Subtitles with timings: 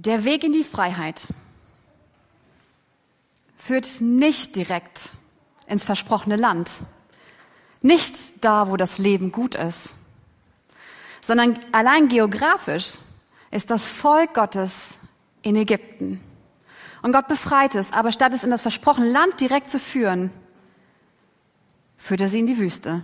[0.00, 1.34] Der Weg in die Freiheit
[3.56, 5.10] führt nicht direkt
[5.66, 6.82] ins versprochene Land,
[7.82, 9.96] nicht da, wo das Leben gut ist,
[11.20, 12.98] sondern allein geografisch
[13.50, 14.90] ist das Volk Gottes
[15.42, 16.22] in Ägypten.
[17.02, 20.30] Und Gott befreit es, aber statt es in das versprochene Land direkt zu führen,
[21.96, 23.02] führt er sie in die Wüste,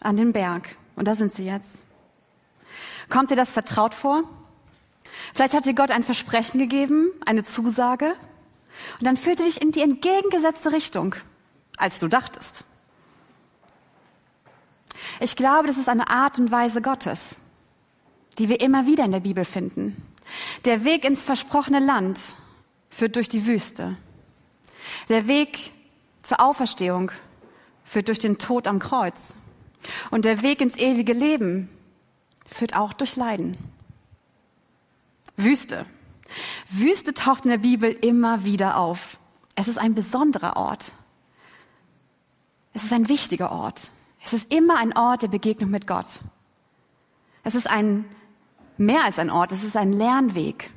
[0.00, 0.74] an den Berg.
[0.96, 1.84] Und da sind sie jetzt.
[3.08, 4.24] Kommt dir das vertraut vor?
[5.34, 8.14] Vielleicht hat dir Gott ein Versprechen gegeben, eine Zusage,
[8.98, 11.14] und dann führt er dich in die entgegengesetzte Richtung,
[11.76, 12.64] als du dachtest.
[15.20, 17.36] Ich glaube, das ist eine Art und Weise Gottes,
[18.38, 20.02] die wir immer wieder in der Bibel finden.
[20.64, 22.20] Der Weg ins versprochene Land
[22.90, 23.96] führt durch die Wüste.
[25.08, 25.72] Der Weg
[26.22, 27.10] zur Auferstehung
[27.84, 29.34] führt durch den Tod am Kreuz.
[30.10, 31.68] Und der Weg ins ewige Leben
[32.46, 33.56] führt auch durch Leiden.
[35.38, 35.86] Wüste.
[36.68, 39.18] Wüste taucht in der Bibel immer wieder auf.
[39.54, 40.92] Es ist ein besonderer Ort.
[42.74, 43.90] Es ist ein wichtiger Ort.
[44.22, 46.20] Es ist immer ein Ort der Begegnung mit Gott.
[47.44, 48.04] Es ist ein
[48.76, 50.70] mehr als ein Ort, es ist ein Lernweg.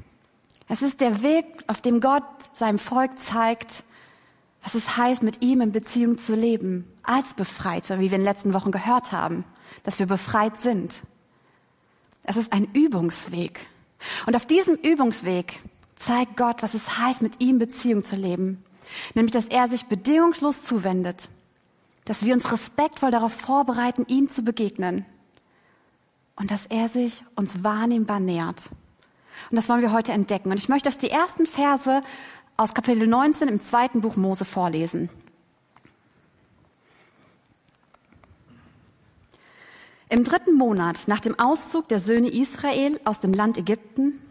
[0.68, 2.24] Es ist der Weg, auf dem Gott
[2.54, 3.84] seinem Volk zeigt,
[4.64, 8.24] was es heißt, mit ihm in Beziehung zu leben, als Befreiter, wie wir in den
[8.24, 9.44] letzten Wochen gehört haben,
[9.84, 11.02] dass wir befreit sind.
[12.24, 13.68] Es ist ein Übungsweg.
[14.26, 15.60] Und auf diesem Übungsweg
[15.96, 18.64] zeigt Gott, was es heißt, mit ihm Beziehung zu leben.
[19.14, 21.30] Nämlich, dass er sich bedingungslos zuwendet,
[22.06, 25.06] dass wir uns respektvoll darauf vorbereiten, ihm zu begegnen
[26.36, 28.70] und dass er sich uns wahrnehmbar nähert.
[29.50, 30.52] Und das wollen wir heute entdecken.
[30.52, 32.02] Und ich möchte euch die ersten Verse
[32.58, 35.10] aus Kapitel 19 im zweiten Buch Mose vorlesen.
[40.12, 44.22] Im dritten Monat nach dem Auszug der Söhne Israel aus dem Land Ägypten,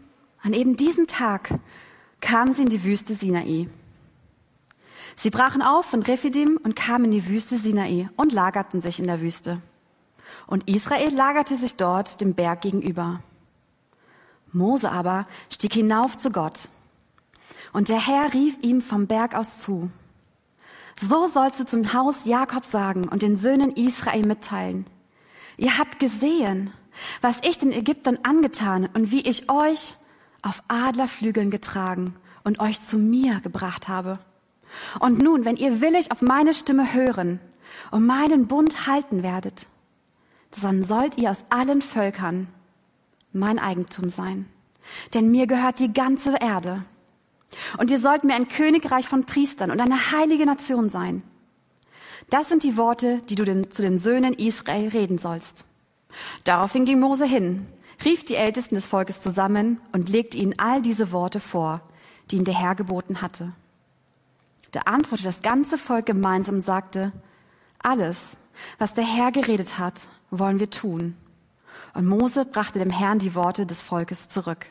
[0.43, 1.49] an eben diesem Tag,
[2.19, 3.67] kamen sie in die Wüste Sinai.
[5.15, 9.07] Sie brachen auf von Rephidim und kamen in die Wüste Sinai und lagerten sich in
[9.07, 9.59] der Wüste.
[10.45, 13.23] Und Israel lagerte sich dort dem Berg gegenüber.
[14.51, 16.69] Mose aber stieg hinauf zu Gott.
[17.73, 19.89] Und der Herr rief ihm vom Berg aus zu.
[21.01, 24.85] So sollst du zum Haus Jakob sagen und den Söhnen Israel mitteilen.
[25.61, 26.71] Ihr habt gesehen,
[27.21, 29.95] was ich den Ägyptern angetan und wie ich euch
[30.41, 34.13] auf Adlerflügeln getragen und euch zu mir gebracht habe.
[34.99, 37.39] Und nun, wenn ihr willig auf meine Stimme hören
[37.91, 39.67] und meinen Bund halten werdet,
[40.63, 42.47] dann sollt ihr aus allen Völkern
[43.31, 44.47] mein Eigentum sein.
[45.13, 46.83] Denn mir gehört die ganze Erde.
[47.77, 51.21] Und ihr sollt mir ein Königreich von Priestern und eine heilige Nation sein.
[52.31, 55.65] Das sind die Worte, die du den, zu den Söhnen Israel reden sollst.
[56.45, 57.67] Daraufhin ging Mose hin,
[58.05, 61.81] rief die Ältesten des Volkes zusammen und legte ihnen all diese Worte vor,
[62.31, 63.51] die ihm der Herr geboten hatte.
[64.71, 67.11] Da antwortete das ganze Volk gemeinsam und sagte,
[67.79, 68.37] alles,
[68.77, 71.17] was der Herr geredet hat, wollen wir tun.
[71.93, 74.67] Und Mose brachte dem Herrn die Worte des Volkes zurück.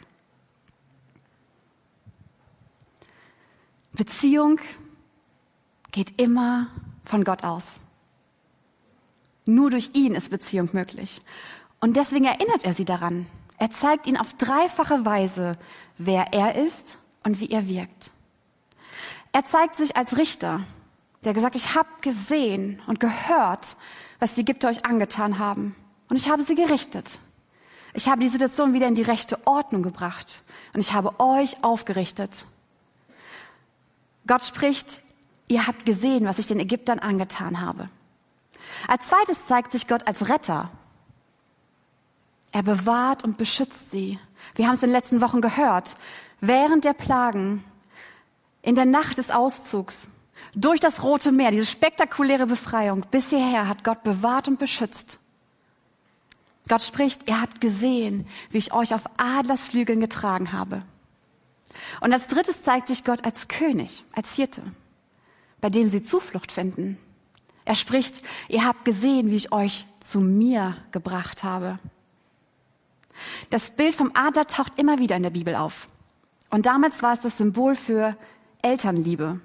[3.92, 4.58] Beziehung
[5.92, 6.68] geht immer
[7.10, 7.64] von Gott aus.
[9.44, 11.20] Nur durch ihn ist Beziehung möglich.
[11.80, 13.26] Und deswegen erinnert er sie daran.
[13.58, 15.58] Er zeigt ihnen auf dreifache Weise,
[15.98, 18.12] wer er ist und wie er wirkt.
[19.32, 20.62] Er zeigt sich als Richter,
[21.24, 23.76] der gesagt, ich habe gesehen und gehört,
[24.18, 25.74] was die Ägypter euch angetan haben.
[26.08, 27.18] Und ich habe sie gerichtet.
[27.92, 30.42] Ich habe die Situation wieder in die rechte Ordnung gebracht.
[30.74, 32.46] Und ich habe euch aufgerichtet.
[34.26, 35.02] Gott spricht,
[35.50, 37.88] ihr habt gesehen, was ich den Ägyptern angetan habe.
[38.86, 40.70] Als zweites zeigt sich Gott als Retter.
[42.52, 44.18] Er bewahrt und beschützt sie.
[44.54, 45.96] Wir haben es in den letzten Wochen gehört.
[46.40, 47.64] Während der Plagen
[48.62, 50.08] in der Nacht des Auszugs
[50.54, 55.18] durch das Rote Meer, diese spektakuläre Befreiung bis hierher hat Gott bewahrt und beschützt.
[56.68, 60.82] Gott spricht, ihr habt gesehen, wie ich euch auf Adlersflügeln getragen habe.
[62.00, 64.62] Und als drittes zeigt sich Gott als König, als Hirte,
[65.60, 66.98] bei dem sie Zuflucht finden.
[67.64, 71.78] Er spricht, ihr habt gesehen, wie ich euch zu mir gebracht habe.
[73.50, 75.86] Das Bild vom Adler taucht immer wieder in der Bibel auf.
[76.48, 78.16] Und damals war es das Symbol für
[78.62, 79.40] Elternliebe.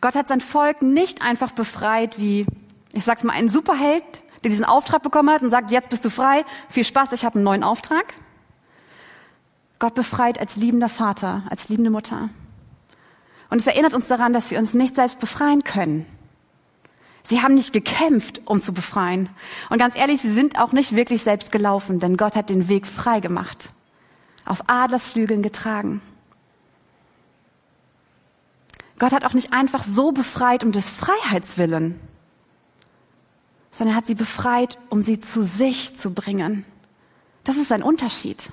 [0.00, 2.46] Gott hat sein Volk nicht einfach befreit wie,
[2.92, 4.04] ich sag's mal, ein Superheld,
[4.44, 7.36] der diesen Auftrag bekommen hat und sagt, jetzt bist du frei, viel Spaß, ich habe
[7.36, 8.12] einen neuen Auftrag.
[9.78, 12.28] Gott befreit als liebender Vater, als liebende Mutter.
[13.52, 16.06] Und es erinnert uns daran, dass wir uns nicht selbst befreien können.
[17.28, 19.28] Sie haben nicht gekämpft, um zu befreien.
[19.68, 22.86] Und ganz ehrlich, sie sind auch nicht wirklich selbst gelaufen, denn Gott hat den Weg
[22.86, 23.74] frei gemacht.
[24.46, 26.00] auf Adlersflügeln getragen.
[28.98, 32.00] Gott hat auch nicht einfach so befreit um des Freiheitswillen,
[33.70, 36.64] sondern er hat sie befreit, um sie zu sich zu bringen.
[37.44, 38.50] Das ist ein Unterschied.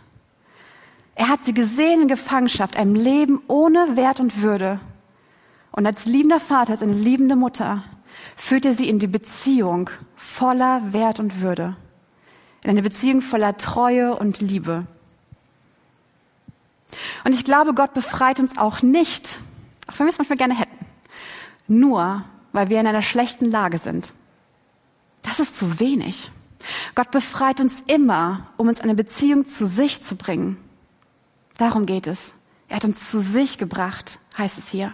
[1.16, 4.82] Er hat sie gesehen in Gefangenschaft, einem Leben ohne Wert und Würde.
[5.80, 7.86] Und als liebender Vater, als eine liebende Mutter,
[8.36, 11.78] führt er sie in die Beziehung voller Wert und Würde.
[12.66, 14.86] In eine Beziehung voller Treue und Liebe.
[17.24, 19.40] Und ich glaube, Gott befreit uns auch nicht,
[19.88, 20.86] auch wenn wir es manchmal gerne hätten,
[21.70, 24.14] nur weil wir in einer schlechten Lage sind.
[25.22, 26.30] Das ist zu wenig.
[26.94, 30.58] Gott befreit uns immer, um uns eine Beziehung zu sich zu bringen.
[31.58, 32.34] Darum geht es.
[32.68, 34.94] Er hat uns zu sich gebracht, heißt es hier.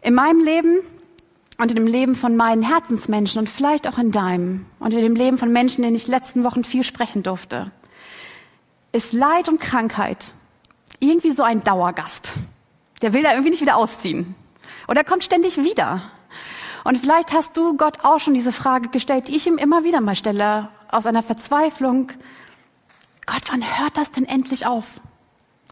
[0.00, 0.80] In meinem Leben
[1.58, 5.14] und in dem Leben von meinen Herzensmenschen und vielleicht auch in deinem und in dem
[5.14, 7.70] Leben von Menschen, denen ich letzten Wochen viel sprechen durfte,
[8.92, 10.32] ist Leid und Krankheit
[10.98, 12.34] irgendwie so ein Dauergast.
[13.00, 14.34] Der will da irgendwie nicht wieder ausziehen.
[14.88, 16.02] Oder kommt ständig wieder.
[16.84, 20.00] Und vielleicht hast du Gott auch schon diese Frage gestellt, die ich ihm immer wieder
[20.00, 22.12] mal stelle, aus einer Verzweiflung.
[23.26, 24.86] Gott, wann hört das denn endlich auf?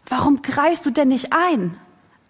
[0.09, 1.77] Warum greifst du denn nicht ein?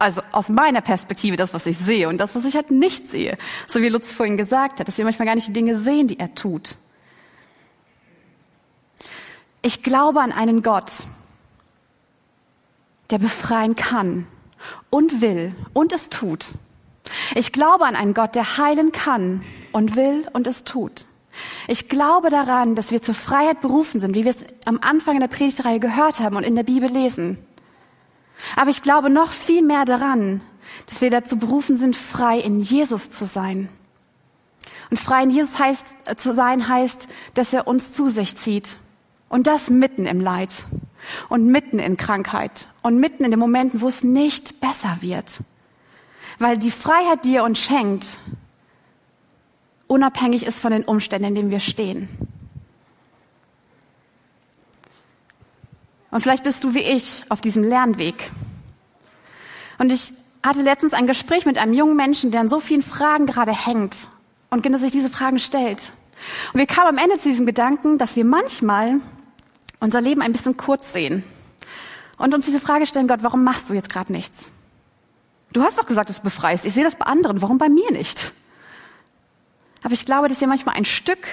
[0.00, 3.36] Also aus meiner Perspektive das, was ich sehe und das, was ich halt nicht sehe.
[3.68, 6.18] So wie Lutz vorhin gesagt hat, dass wir manchmal gar nicht die Dinge sehen, die
[6.18, 6.76] er tut.
[9.60, 10.90] Ich glaube an einen Gott,
[13.10, 14.26] der befreien kann
[14.88, 16.52] und will und es tut.
[17.34, 21.04] Ich glaube an einen Gott, der heilen kann und will und es tut.
[21.68, 25.20] Ich glaube daran, dass wir zur Freiheit berufen sind, wie wir es am Anfang in
[25.20, 27.36] der Predigtreihe gehört haben und in der Bibel lesen.
[28.56, 30.40] Aber ich glaube noch viel mehr daran,
[30.86, 33.68] dass wir dazu berufen sind, frei in Jesus zu sein.
[34.90, 35.84] Und frei in Jesus heißt,
[36.16, 38.78] zu sein heißt, dass er uns zu sich zieht.
[39.28, 40.64] Und das mitten im Leid
[41.28, 45.40] und mitten in Krankheit und mitten in den Momenten, wo es nicht besser wird.
[46.38, 48.18] Weil die Freiheit, die er uns schenkt,
[49.86, 52.08] unabhängig ist von den Umständen, in denen wir stehen.
[56.10, 58.30] Und vielleicht bist du wie ich auf diesem Lernweg.
[59.78, 60.12] Und ich
[60.42, 63.96] hatte letztens ein Gespräch mit einem jungen Menschen, der an so vielen Fragen gerade hängt
[64.50, 65.92] und genau sich diese Fragen stellt.
[66.52, 69.00] Und wir kamen am Ende zu diesem Gedanken, dass wir manchmal
[69.78, 71.24] unser Leben ein bisschen kurz sehen
[72.18, 74.48] und uns diese Frage stellen, Gott, warum machst du jetzt gerade nichts?
[75.52, 76.64] Du hast doch gesagt, du befreist.
[76.64, 77.42] Ich sehe das bei anderen.
[77.42, 78.32] Warum bei mir nicht?
[79.82, 81.26] Aber ich glaube, dass wir manchmal ein Stück,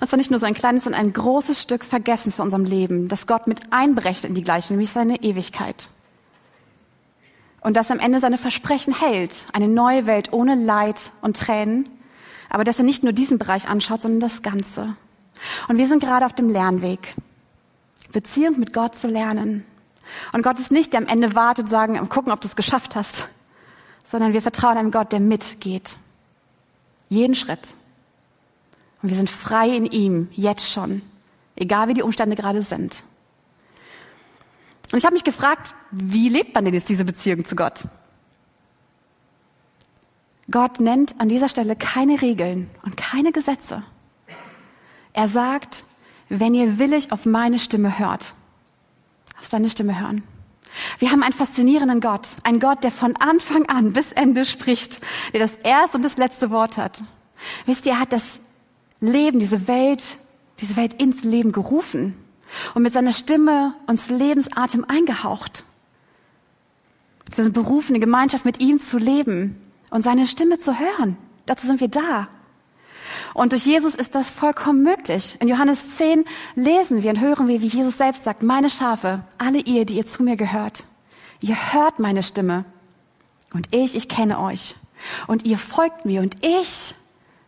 [0.00, 3.08] und zwar nicht nur so ein kleines, sondern ein großes Stück vergessen für unserem Leben,
[3.08, 5.90] dass Gott mit einberechnet in die Gleichung, nämlich seine Ewigkeit.
[7.60, 11.88] Und dass am Ende seine Versprechen hält, eine neue Welt ohne Leid und Tränen,
[12.48, 14.96] aber dass er nicht nur diesen Bereich anschaut, sondern das Ganze.
[15.68, 17.14] Und wir sind gerade auf dem Lernweg,
[18.10, 19.64] Beziehung mit Gott zu lernen.
[20.32, 23.28] Und Gott ist nicht, der am Ende wartet, sagen, gucken, ob du es geschafft hast,
[24.10, 25.96] sondern wir vertrauen einem Gott, der mitgeht.
[27.08, 27.74] Jeden Schritt.
[29.02, 31.02] Und wir sind frei in ihm, jetzt schon,
[31.56, 33.02] egal wie die Umstände gerade sind.
[34.92, 37.84] Und ich habe mich gefragt, wie lebt man denn jetzt diese Beziehung zu Gott?
[40.50, 43.82] Gott nennt an dieser Stelle keine Regeln und keine Gesetze.
[45.14, 45.84] Er sagt,
[46.28, 48.34] wenn ihr willig auf meine Stimme hört,
[49.38, 50.22] auf seine Stimme hören.
[50.98, 55.00] Wir haben einen faszinierenden Gott, einen Gott, der von Anfang an bis Ende spricht,
[55.32, 57.02] der das erste und das letzte Wort hat.
[57.66, 58.40] Wisst ihr, er hat das
[59.02, 60.18] Leben, diese Welt,
[60.60, 62.14] diese Welt ins Leben gerufen
[62.74, 65.64] und mit seiner Stimme uns Lebensatem eingehaucht.
[67.34, 71.16] Wir sind berufen, in Gemeinschaft mit ihm zu leben und seine Stimme zu hören.
[71.46, 72.28] Dazu sind wir da.
[73.34, 75.36] Und durch Jesus ist das vollkommen möglich.
[75.40, 79.58] In Johannes 10 lesen wir und hören wir, wie Jesus selbst sagt, meine Schafe, alle
[79.58, 80.86] ihr, die ihr zu mir gehört,
[81.40, 82.64] ihr hört meine Stimme.
[83.52, 84.76] Und ich, ich kenne euch.
[85.26, 86.20] Und ihr folgt mir.
[86.20, 86.94] Und ich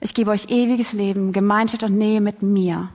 [0.04, 2.90] ich gebe euch ewiges Leben, Gemeinschaft und Nähe mit mir.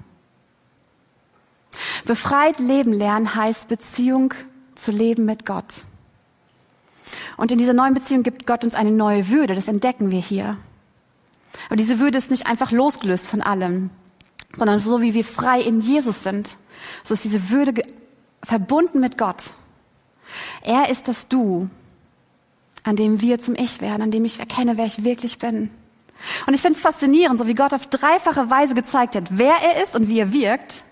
[2.06, 4.36] Befreit leben lernen heißt Beziehung
[4.76, 5.86] zu leben mit Gott.
[7.36, 10.58] Und in dieser neuen Beziehung gibt Gott uns eine neue Würde, das entdecken wir hier.
[11.66, 13.90] Aber diese Würde ist nicht einfach losgelöst von allem,
[14.56, 16.58] sondern so wie wir frei in Jesus sind,
[17.04, 17.82] so ist diese Würde
[18.44, 19.54] verbunden mit Gott.
[20.62, 21.72] Er ist das Du,
[22.84, 25.72] an dem wir zum Ich werden, an dem ich erkenne, wer ich wirklich bin.
[26.46, 29.84] Und ich finde es faszinierend, so wie Gott auf dreifache Weise gezeigt hat, wer er
[29.84, 30.84] ist und wie er wirkt,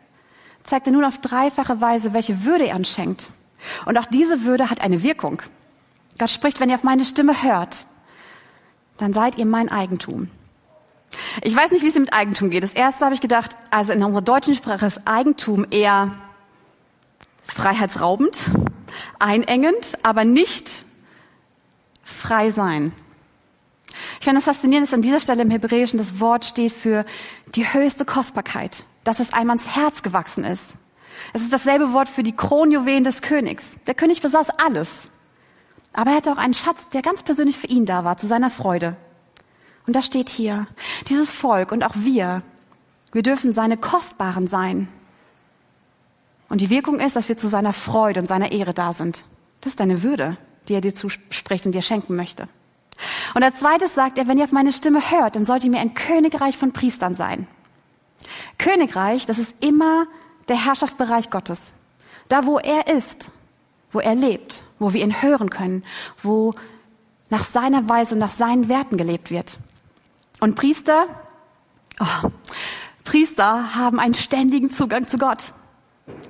[0.63, 3.29] zeigt er nun auf dreifache Weise, welche Würde er uns schenkt.
[3.85, 5.41] Und auch diese Würde hat eine Wirkung.
[6.17, 7.85] Gott spricht, wenn ihr auf meine Stimme hört,
[8.97, 10.29] dann seid ihr mein Eigentum.
[11.43, 12.63] Ich weiß nicht, wie es mit Eigentum geht.
[12.63, 16.11] Das erste habe ich gedacht, also in unserer deutschen Sprache ist Eigentum eher
[17.43, 18.49] freiheitsraubend,
[19.19, 20.85] einengend, aber nicht
[22.03, 22.91] frei sein.
[24.27, 27.05] Ich finde es faszinierend, dass an dieser Stelle im Hebräischen das Wort steht für
[27.55, 30.73] die höchste Kostbarkeit, dass es einem ans Herz gewachsen ist.
[31.31, 33.77] Es ist dasselbe Wort für die Kronjuwelen des Königs.
[33.87, 34.89] Der König besaß alles.
[35.93, 38.49] Aber er hatte auch einen Schatz, der ganz persönlich für ihn da war, zu seiner
[38.49, 38.97] Freude.
[39.85, 40.67] Und da steht hier,
[41.07, 42.43] dieses Volk und auch wir,
[43.13, 44.89] wir dürfen seine Kostbaren sein.
[46.49, 49.23] Und die Wirkung ist, dass wir zu seiner Freude und seiner Ehre da sind.
[49.61, 50.35] Das ist deine Würde,
[50.67, 52.49] die er dir zuspricht und dir schenken möchte.
[53.37, 55.79] Und als zweites sagt er, wenn ihr auf meine Stimme hört, dann sollt ihr mir
[55.79, 57.45] ein Königreich von Priestern sein.
[58.57, 60.07] Königreich, das ist immer
[60.47, 61.59] der Herrschaftsbereich Gottes.
[62.29, 63.29] Da, wo er ist,
[63.91, 65.83] wo er lebt, wo wir ihn hören können,
[66.23, 66.51] wo
[67.29, 69.59] nach seiner Weise, nach seinen Werten gelebt wird.
[70.39, 71.05] Und Priester,
[71.99, 72.29] oh,
[73.03, 75.53] Priester haben einen ständigen Zugang zu Gott.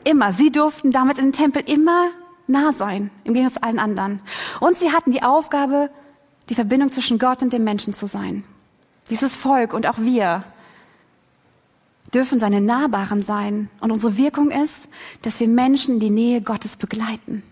[0.04, 0.34] Immer.
[0.34, 2.10] Sie durften damit in den Tempel immer
[2.48, 4.22] nah sein, im Gegensatz zu allen anderen.
[4.60, 5.90] Und sie hatten die Aufgabe,
[6.50, 8.44] die Verbindung zwischen Gott und dem Menschen zu sein.
[9.10, 10.44] Dieses Volk und auch wir
[12.14, 13.70] dürfen seine Nahbaren sein.
[13.80, 14.88] Und unsere Wirkung ist,
[15.22, 17.44] dass wir Menschen in die Nähe Gottes begleiten.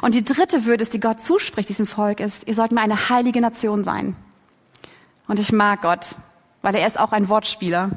[0.00, 3.40] Und die dritte Würde, die Gott zuspricht diesem Volk, ist, ihr sollt mir eine heilige
[3.40, 4.16] Nation sein.
[5.28, 6.16] Und ich mag Gott,
[6.62, 7.90] weil er ist auch ein Wortspieler.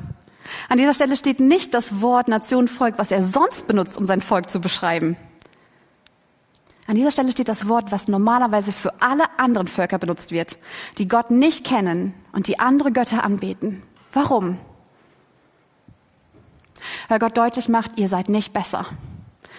[0.67, 4.21] An dieser Stelle steht nicht das Wort Nation, Volk, was er sonst benutzt, um sein
[4.21, 5.15] Volk zu beschreiben.
[6.89, 10.57] An dieser Stelle steht das Wort, was normalerweise für alle anderen Völker benutzt wird,
[10.97, 13.83] die Gott nicht kennen und die andere Götter anbeten.
[14.11, 14.57] Warum?
[17.07, 18.87] Weil Gott deutlich macht, ihr seid nicht besser.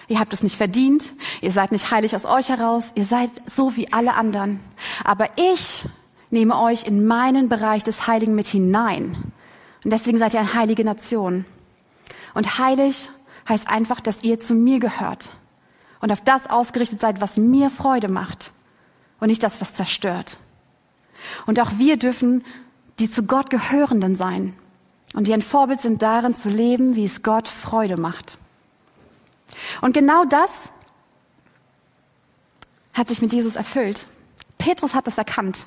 [0.09, 3.77] Ihr habt es nicht verdient, ihr seid nicht heilig aus euch heraus, ihr seid so
[3.77, 4.59] wie alle anderen.
[5.05, 5.85] Aber ich
[6.31, 9.31] nehme euch in meinen Bereich des Heiligen mit hinein.
[9.85, 11.45] Und deswegen seid ihr eine heilige Nation.
[12.33, 13.09] Und heilig
[13.47, 15.31] heißt einfach, dass ihr zu mir gehört
[16.01, 18.51] und auf das ausgerichtet seid, was mir Freude macht
[19.19, 20.37] und nicht das, was zerstört.
[21.45, 22.43] Und auch wir dürfen
[22.99, 24.53] die zu Gott gehörenden sein
[25.13, 28.37] und die ein Vorbild sind darin zu leben, wie es Gott Freude macht.
[29.81, 30.49] Und genau das
[32.93, 34.07] hat sich mit Jesus erfüllt.
[34.57, 35.65] Petrus hat das erkannt.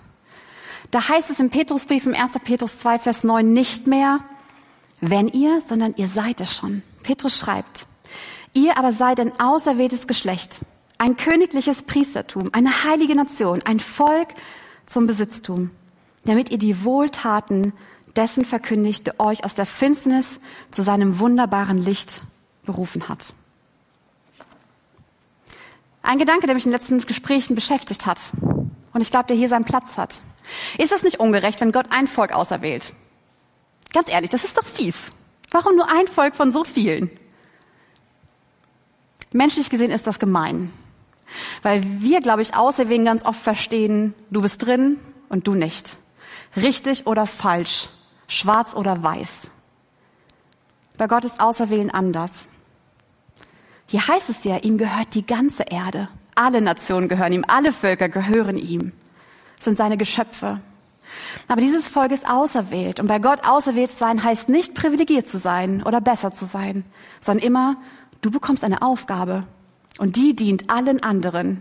[0.90, 2.32] Da heißt es im Petrusbrief im 1.
[2.44, 4.20] Petrus 2, Vers 9 nicht mehr,
[5.00, 6.82] wenn ihr, sondern ihr seid es schon.
[7.02, 7.86] Petrus schreibt,
[8.54, 10.60] Ihr aber seid ein auserwähltes Geschlecht,
[10.96, 14.28] ein königliches Priestertum, eine heilige Nation, ein Volk
[14.86, 15.70] zum Besitztum,
[16.24, 17.72] damit ihr die Wohltaten
[18.14, 20.38] dessen verkündigt, der euch aus der Finsternis
[20.70, 22.22] zu seinem wunderbaren Licht
[22.64, 23.32] berufen hat.
[26.02, 28.20] Ein Gedanke, der mich in den letzten Gesprächen beschäftigt hat
[28.92, 30.20] und ich glaube, der hier seinen Platz hat.
[30.78, 32.92] Ist es nicht ungerecht, wenn Gott ein Volk auserwählt?
[33.92, 35.10] Ganz ehrlich, das ist doch fies.
[35.50, 37.10] Warum nur ein Volk von so vielen?
[39.34, 40.72] Menschlich gesehen ist das gemein.
[41.62, 45.96] Weil wir, glaube ich, auserwählen ganz oft verstehen, du bist drin und du nicht.
[46.54, 47.88] Richtig oder falsch,
[48.28, 49.50] schwarz oder weiß.
[50.98, 52.48] Bei Gott ist Auserwählen anders.
[53.88, 56.08] Hier heißt es ja, ihm gehört die ganze Erde.
[56.36, 58.92] Alle Nationen gehören ihm, alle Völker gehören ihm,
[59.58, 60.60] sind seine Geschöpfe.
[61.48, 63.00] Aber dieses Volk ist auserwählt.
[63.00, 66.84] Und bei Gott auserwählt sein heißt nicht privilegiert zu sein oder besser zu sein,
[67.20, 67.76] sondern immer
[68.24, 69.44] Du bekommst eine Aufgabe
[69.98, 71.60] und die dient allen anderen.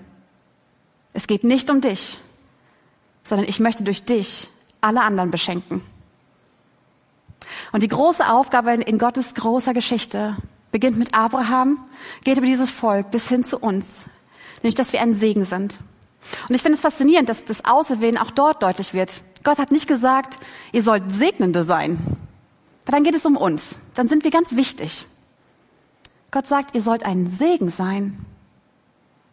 [1.12, 2.20] Es geht nicht um dich,
[3.26, 5.84] sondern ich möchte durch dich alle anderen beschenken.
[7.74, 10.38] Und die große Aufgabe in Gottes großer Geschichte
[10.72, 11.84] beginnt mit Abraham,
[12.24, 14.06] geht über dieses Volk bis hin zu uns,
[14.62, 15.82] nämlich dass wir ein Segen sind.
[16.48, 19.22] Und ich finde es faszinierend, dass das Auserwählen auch dort deutlich wird.
[19.44, 20.40] Gott hat nicht gesagt,
[20.72, 22.00] ihr sollt Segnende sein.
[22.84, 23.80] Aber dann geht es um uns.
[23.96, 25.08] Dann sind wir ganz wichtig.
[26.34, 28.26] Gott sagt, ihr sollt ein Segen sein.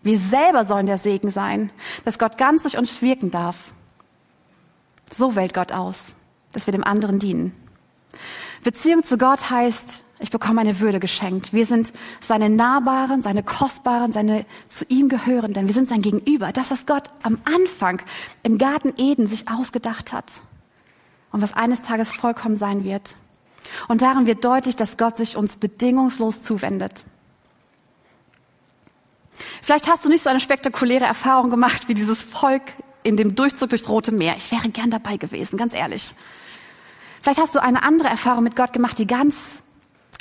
[0.03, 1.73] Wir selber sollen der Segen sein,
[2.05, 3.73] dass Gott ganz durch uns wirken darf.
[5.11, 6.15] So wählt Gott aus,
[6.53, 7.57] dass wir dem anderen dienen.
[8.63, 11.55] Beziehung zu Gott heißt, ich bekomme eine Würde geschenkt.
[11.55, 15.69] Wir sind seine Nahbaren, seine Kostbaren, seine zu ihm gehörenden.
[15.69, 16.53] Wir sind sein Gegenüber.
[16.53, 18.03] Das, was Gott am Anfang
[18.43, 20.43] im Garten Eden sich ausgedacht hat
[21.33, 23.17] und was eines Tages vollkommen sein wird.
[23.89, 27.05] Und darin wird deutlich, dass Gott sich uns bedingungslos zuwendet.
[29.63, 32.63] Vielleicht hast du nicht so eine spektakuläre Erfahrung gemacht wie dieses Volk
[33.03, 34.35] in dem Durchzug durchs Rote Meer.
[34.37, 36.15] Ich wäre gern dabei gewesen, ganz ehrlich.
[37.23, 39.63] Vielleicht hast du eine andere Erfahrung mit Gott gemacht, die ganz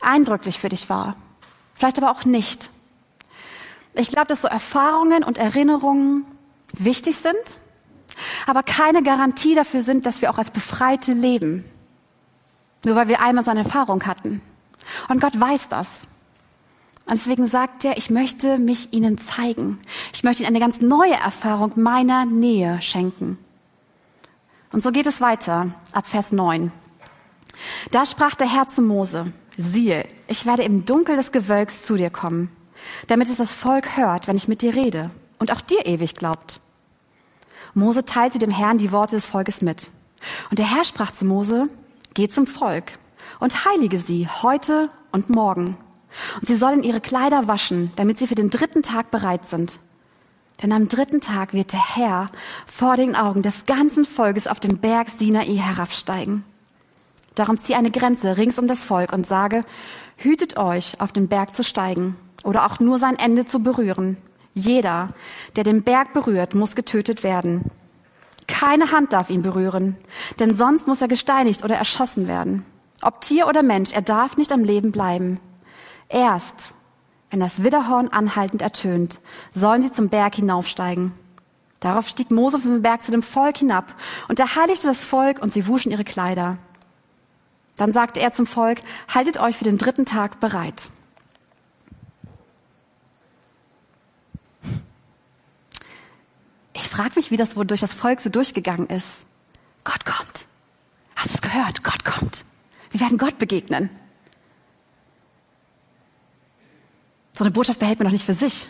[0.02, 1.16] eindrücklich für dich war.
[1.74, 2.70] Vielleicht aber auch nicht.
[3.94, 6.26] Ich glaube, dass so Erfahrungen und Erinnerungen
[6.74, 7.58] wichtig sind,
[8.46, 11.66] aber keine Garantie dafür sind, dass wir auch als Befreite leben.
[12.86, 14.42] Nur weil wir einmal so eine Erfahrung hatten.
[15.08, 15.88] Und Gott weiß das.
[17.06, 19.80] Und deswegen sagt er, ich möchte mich ihnen zeigen.
[20.14, 23.38] Ich möchte ihnen eine ganz neue Erfahrung meiner Nähe schenken.
[24.72, 26.72] Und so geht es weiter ab Vers 9.
[27.92, 32.10] Da sprach der Herr zu Mose, siehe, ich werde im Dunkel des Gewölks zu dir
[32.10, 32.52] kommen,
[33.08, 35.10] damit es das Volk hört, wenn ich mit dir rede
[35.40, 36.62] und auch dir ewig glaubt.
[37.74, 39.90] Mose teilte dem Herrn die Worte des Volkes mit.
[40.50, 41.70] Und der Herr sprach zu Mose,
[42.14, 42.94] geh zum Volk
[43.40, 45.78] und heilige sie heute und morgen.
[46.40, 49.80] Und sie sollen ihre Kleider waschen, damit sie für den dritten Tag bereit sind.
[50.62, 52.26] Denn am dritten Tag wird der Herr
[52.66, 56.44] vor den Augen des ganzen Volkes auf den Berg Sinai herabsteigen.
[57.36, 59.62] Darum zieh eine Grenze rings um das Volk und sage,
[60.18, 64.18] hütet euch, auf den Berg zu steigen oder auch nur sein Ende zu berühren.
[64.54, 65.14] Jeder,
[65.56, 67.72] der den Berg berührt, muss getötet werden.
[68.60, 69.96] Keine Hand darf ihn berühren,
[70.38, 72.66] denn sonst muss er gesteinigt oder erschossen werden.
[73.02, 75.40] Ob Tier oder Mensch, er darf nicht am Leben bleiben.
[76.10, 76.74] Erst,
[77.30, 79.22] wenn das Widderhorn anhaltend ertönt,
[79.56, 81.14] sollen sie zum Berg hinaufsteigen.
[81.80, 83.96] Darauf stieg Mose vom Berg zu dem Volk hinab
[84.28, 86.58] und er heiligte das Volk und sie wuschen ihre Kleider.
[87.78, 90.90] Dann sagte er zum Volk, haltet euch für den dritten Tag bereit.
[96.80, 99.26] Ich frage mich, wie das wohl durch das Volk so durchgegangen ist.
[99.84, 100.48] Gott kommt.
[101.14, 101.84] Hast du es gehört?
[101.84, 102.46] Gott kommt.
[102.92, 103.90] Wir werden Gott begegnen.
[107.34, 108.68] So eine Botschaft behält man doch nicht für sich.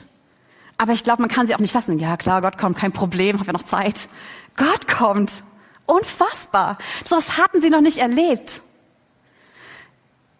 [0.79, 1.99] Aber ich glaube, man kann sie auch nicht fassen.
[1.99, 4.09] Ja, klar, Gott kommt, kein Problem, haben wir noch Zeit.
[4.57, 5.43] Gott kommt.
[5.85, 6.79] Unfassbar.
[7.05, 8.63] So was hatten sie noch nicht erlebt.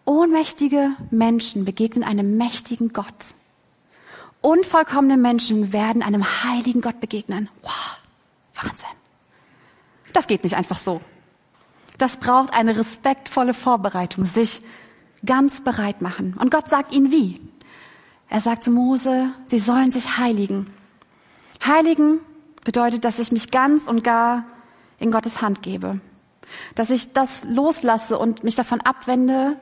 [0.04, 3.34] Ohnmächtige Menschen begegnen einem mächtigen Gott.
[4.40, 7.48] Unvollkommene Menschen werden einem heiligen Gott begegnen.
[7.62, 7.98] Wow,
[8.54, 8.86] Wahnsinn.
[10.12, 11.00] Das geht nicht einfach so.
[11.98, 14.62] Das braucht eine respektvolle Vorbereitung, sich
[15.26, 16.34] ganz bereit machen.
[16.38, 17.38] Und Gott sagt ihnen wie.
[18.30, 20.72] Er sagt zu Mose, sie sollen sich heiligen.
[21.64, 22.20] Heiligen
[22.64, 24.44] bedeutet, dass ich mich ganz und gar
[24.98, 26.00] in Gottes Hand gebe.
[26.74, 29.56] Dass ich das loslasse und mich davon abwende,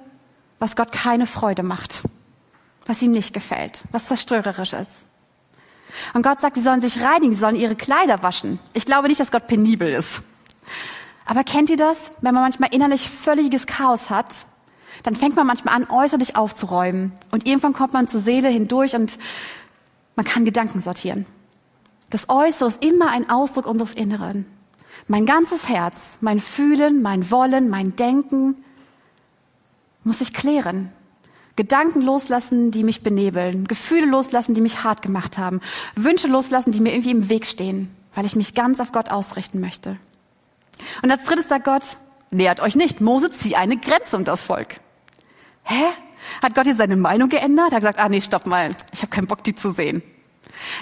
[0.58, 2.02] was Gott keine Freude macht,
[2.88, 4.90] was ihm nicht gefällt, was zerstörerisch ist.
[6.14, 8.58] Und Gott sagt, sie sollen sich reinigen, sie sollen ihre Kleider waschen.
[8.72, 10.22] Ich glaube nicht, dass Gott penibel ist.
[11.26, 14.46] Aber kennt ihr das, wenn man manchmal innerlich völliges Chaos hat?
[15.02, 17.12] Dann fängt man manchmal an, äußerlich aufzuräumen.
[17.30, 19.18] Und irgendwann kommt man zur Seele hindurch und
[20.16, 21.26] man kann Gedanken sortieren.
[22.10, 24.46] Das Äußere ist immer ein Ausdruck unseres Inneren.
[25.08, 28.64] Mein ganzes Herz, mein Fühlen, mein Wollen, mein Denken,
[30.04, 30.90] muss ich klären.
[31.58, 35.60] Gedanken loslassen, die mich benebeln, Gefühle loslassen, die mich hart gemacht haben,
[35.96, 39.58] Wünsche loslassen, die mir irgendwie im Weg stehen, weil ich mich ganz auf Gott ausrichten
[39.58, 39.96] möchte.
[41.02, 41.82] Und als drittes sagt Gott,
[42.30, 44.76] nähert euch nicht, Mose, zieh eine Grenze um das Volk.
[45.64, 45.82] Hä?
[46.40, 47.72] Hat Gott jetzt seine Meinung geändert?
[47.72, 50.04] Er hat gesagt, ah nee, stopp mal, ich habe keinen Bock, die zu sehen.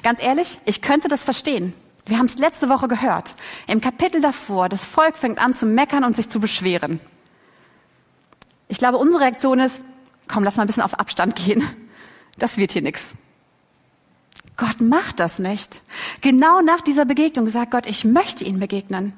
[0.02, 1.72] Ganz ehrlich, ich könnte das verstehen.
[2.04, 3.34] Wir haben es letzte Woche gehört.
[3.66, 7.00] Im Kapitel davor, das Volk fängt an zu meckern und sich zu beschweren.
[8.68, 9.80] Ich glaube, unsere Reaktion ist,
[10.28, 11.62] komm, lass mal ein bisschen auf Abstand gehen.
[12.38, 13.14] Das wird hier nichts.
[14.56, 15.82] Gott macht das nicht.
[16.20, 19.12] Genau nach dieser Begegnung sagt Gott, ich möchte ihn begegnen.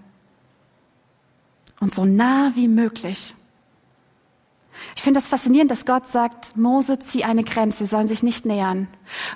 [1.80, 3.34] Und so nah wie möglich.
[4.96, 8.46] Ich finde das faszinierend, dass Gott sagt, Mose, zieh eine Grenze, sie sollen sich nicht
[8.46, 8.88] nähern.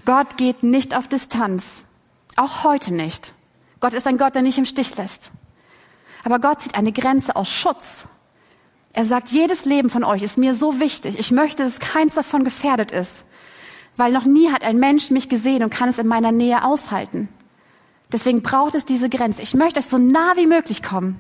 [0.05, 1.85] Gott geht nicht auf Distanz.
[2.37, 3.35] Auch heute nicht.
[3.81, 5.33] Gott ist ein Gott, der nicht im Stich lässt.
[6.25, 8.07] Aber Gott zieht eine Grenze aus Schutz,
[8.93, 11.19] er sagt, jedes Leben von euch ist mir so wichtig.
[11.19, 13.25] Ich möchte, dass keins davon gefährdet ist.
[13.97, 17.29] Weil noch nie hat ein Mensch mich gesehen und kann es in meiner Nähe aushalten.
[18.11, 19.43] Deswegen braucht es diese Grenze.
[19.43, 21.19] Ich möchte euch so nah wie möglich kommen,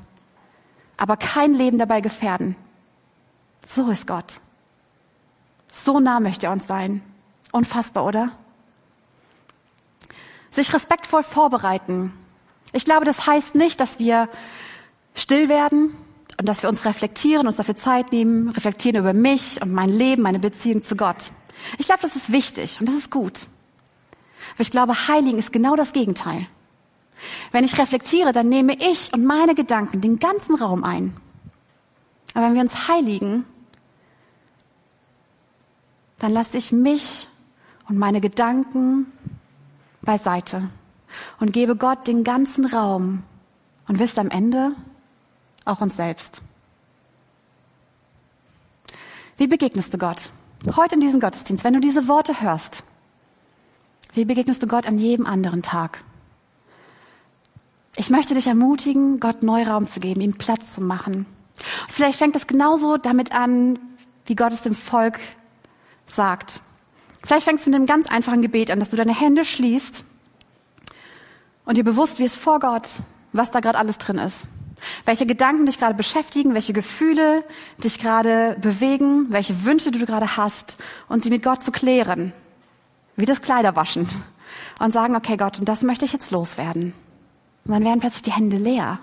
[0.98, 2.56] aber kein Leben dabei gefährden.
[3.66, 4.40] So ist Gott.
[5.72, 7.02] So nah möchte er uns sein.
[7.50, 8.32] Unfassbar, oder?
[10.50, 12.12] Sich respektvoll vorbereiten.
[12.72, 14.28] Ich glaube, das heißt nicht, dass wir
[15.14, 15.94] still werden,
[16.42, 20.22] und dass wir uns reflektieren, uns dafür Zeit nehmen, reflektieren über mich und mein Leben,
[20.22, 21.31] meine Beziehung zu Gott.
[21.78, 23.46] Ich glaube, das ist wichtig und das ist gut.
[24.55, 26.48] Aber ich glaube, Heiligen ist genau das Gegenteil.
[27.52, 31.16] Wenn ich reflektiere, dann nehme ich und meine Gedanken den ganzen Raum ein.
[32.35, 33.44] Aber wenn wir uns heiligen,
[36.18, 37.28] dann lasse ich mich
[37.88, 39.07] und meine Gedanken
[40.00, 40.68] beiseite
[41.38, 43.22] und gebe Gott den ganzen Raum.
[43.87, 44.74] Und wisst am Ende,
[45.64, 46.42] auch uns selbst.
[49.37, 50.31] Wie begegnest du Gott?
[50.77, 52.85] Heute in diesem Gottesdienst, wenn du diese Worte hörst,
[54.14, 56.05] wie begegnest du Gott an jedem anderen Tag?
[57.96, 61.27] Ich möchte dich ermutigen, Gott Neuraum zu geben, ihm Platz zu machen.
[61.88, 63.79] Vielleicht fängt es genauso damit an,
[64.27, 65.20] wie Gott es dem Volk
[66.07, 66.61] sagt.
[67.25, 70.05] Vielleicht fängst du mit einem ganz einfachen Gebet an, dass du deine Hände schließt
[71.64, 72.88] und dir bewusst wirst vor Gott,
[73.33, 74.44] was da gerade alles drin ist.
[75.05, 77.45] Welche Gedanken dich gerade beschäftigen, welche Gefühle
[77.83, 80.77] dich gerade bewegen, welche Wünsche du gerade hast
[81.09, 82.33] und sie mit Gott zu klären.
[83.16, 84.09] Wie das Kleiderwaschen.
[84.79, 86.95] Und sagen, okay Gott, und das möchte ich jetzt loswerden.
[87.64, 88.99] Und dann werden plötzlich die Hände leer.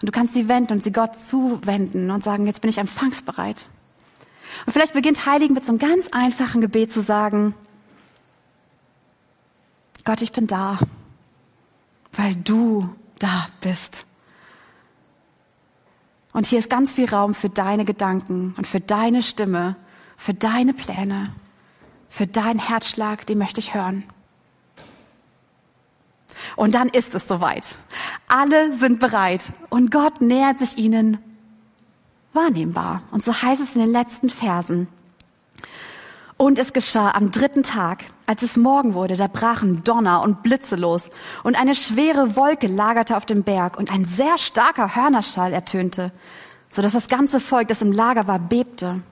[0.00, 3.68] Und du kannst sie wenden und sie Gott zuwenden und sagen, jetzt bin ich empfangsbereit.
[4.66, 7.54] Und vielleicht beginnt Heiligen mit so einem ganz einfachen Gebet zu sagen,
[10.04, 10.78] Gott, ich bin da,
[12.12, 14.06] weil du da bist.
[16.34, 19.76] Und hier ist ganz viel Raum für deine Gedanken und für deine Stimme,
[20.16, 21.32] für deine Pläne,
[22.08, 24.02] für deinen Herzschlag, den möchte ich hören.
[26.56, 27.76] Und dann ist es soweit.
[28.26, 31.18] Alle sind bereit und Gott nähert sich ihnen
[32.32, 33.02] wahrnehmbar.
[33.12, 34.88] Und so heißt es in den letzten Versen.
[36.36, 40.76] Und es geschah am dritten Tag, als es Morgen wurde, da brachen Donner und Blitze
[40.76, 41.10] los
[41.42, 46.10] und eine schwere Wolke lagerte auf dem Berg und ein sehr starker Hörnerschall ertönte,
[46.70, 49.02] so dass das ganze Volk, das im Lager war, bebte.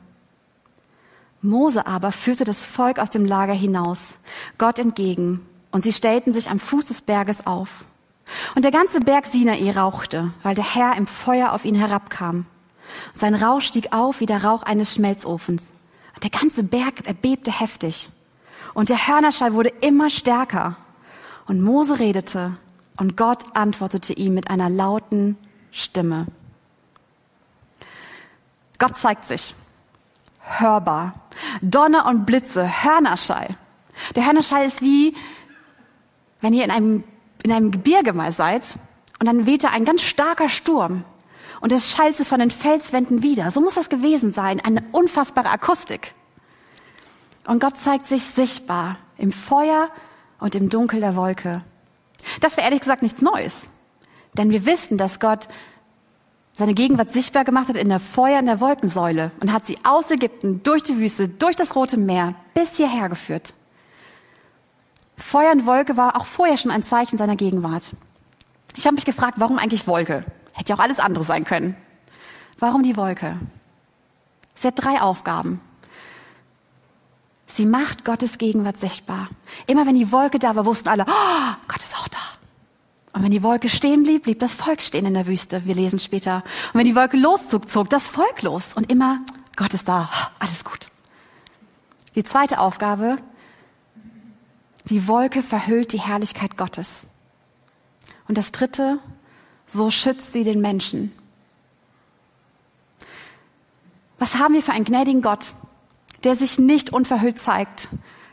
[1.42, 4.16] Mose aber führte das Volk aus dem Lager hinaus,
[4.59, 7.85] Gott entgegen, und sie stellten sich am Fuß des Berges auf.
[8.55, 12.46] Und der ganze Berg Sinai rauchte, weil der Herr im Feuer auf ihn herabkam.
[13.18, 15.72] Sein Rauch stieg auf wie der Rauch eines Schmelzofens.
[16.14, 18.11] Und der ganze Berg erbebte heftig.
[18.74, 20.76] Und der Hörnerschall wurde immer stärker.
[21.46, 22.56] Und Mose redete
[22.96, 25.37] und Gott antwortete ihm mit einer lauten
[25.70, 26.26] Stimme.
[28.78, 29.54] Gott zeigt sich.
[30.40, 31.14] Hörbar.
[31.61, 33.56] Donner und Blitze, Hörnerschall.
[34.16, 35.14] Der Hörnerschall ist wie,
[36.40, 37.04] wenn ihr in einem,
[37.42, 38.76] in einem Gebirge mal seid
[39.18, 41.04] und dann weht da ein ganz starker Sturm
[41.61, 43.50] und es schallte von den Felswänden wieder.
[43.52, 44.61] So muss das gewesen sein.
[44.61, 46.12] Eine unfassbare Akustik.
[47.46, 49.88] Und Gott zeigt sich sichtbar im Feuer
[50.38, 51.62] und im Dunkel der Wolke.
[52.40, 53.68] Das wäre ehrlich gesagt nichts Neues.
[54.35, 55.48] Denn wir wissen, dass Gott
[56.52, 60.11] seine Gegenwart sichtbar gemacht hat in der Feuer in der Wolkensäule und hat sie aus
[60.11, 63.55] Ägypten durch die Wüste, durch das Rote Meer bis hierher geführt.
[65.16, 67.92] Feuer und Wolke war auch vorher schon ein Zeichen seiner Gegenwart.
[68.76, 70.24] Ich habe mich gefragt, warum eigentlich Wolke?
[70.52, 71.76] Hätte ja auch alles andere sein können.
[72.59, 73.38] Warum die Wolke?
[74.55, 75.61] Sie hat drei Aufgaben.
[77.54, 79.28] Sie macht Gottes Gegenwart sichtbar.
[79.66, 82.18] Immer wenn die Wolke da war, wussten alle, oh, Gott ist auch da.
[83.12, 85.66] Und wenn die Wolke stehen blieb, blieb das Volk stehen in der Wüste.
[85.66, 86.44] Wir lesen später.
[86.72, 88.70] Und wenn die Wolke loszog, zog das Volk los.
[88.74, 89.20] Und immer,
[89.56, 90.08] Gott ist da.
[90.38, 90.88] Alles gut.
[92.14, 93.18] Die zweite Aufgabe,
[94.86, 97.06] die Wolke verhüllt die Herrlichkeit Gottes.
[98.28, 98.98] Und das dritte,
[99.66, 101.12] so schützt sie den Menschen.
[104.18, 105.54] Was haben wir für einen gnädigen Gott,
[106.24, 107.88] der sich nicht unverhüllt zeigt?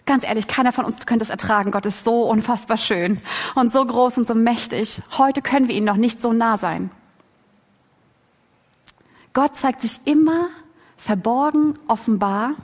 [0.06, 1.72] Ganz ehrlich, keiner von uns könnte es ertragen.
[1.72, 3.22] Gott ist so unfassbar schön
[3.56, 5.02] und so groß und so mächtig.
[5.18, 6.90] Heute können wir ihm noch nicht so nah sein.
[9.34, 10.48] Gott zeigt sich immer
[10.98, 12.56] verborgen, offenbar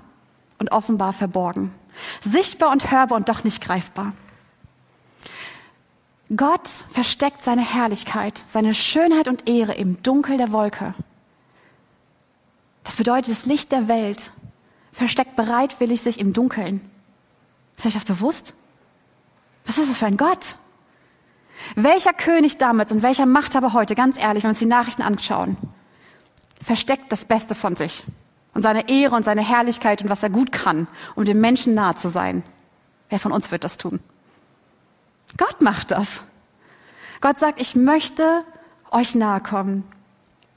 [0.58, 1.74] und offenbar verborgen.
[2.28, 4.14] Sichtbar und hörbar und doch nicht greifbar.
[6.36, 10.96] Gott versteckt seine Herrlichkeit, seine Schönheit und Ehre im Dunkel der Wolke.
[12.84, 14.32] Das bedeutet, das Licht der Welt
[14.96, 16.80] versteckt bereitwillig sich im Dunkeln.
[17.78, 18.54] Ist euch das bewusst?
[19.66, 20.56] Was ist das für ein Gott?
[21.76, 25.58] Welcher König damals und welcher Machthaber heute, ganz ehrlich, wenn wir uns die Nachrichten anschauen,
[26.62, 28.04] versteckt das Beste von sich
[28.54, 31.96] und seine Ehre und seine Herrlichkeit und was er gut kann, um dem Menschen nahe
[31.96, 32.44] zu sein?
[33.10, 34.00] Wer von uns wird das tun?
[35.38, 36.22] Gott macht das.
[37.20, 38.46] Gott sagt, ich möchte
[38.92, 39.84] euch nahe kommen.